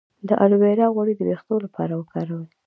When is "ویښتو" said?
1.27-1.55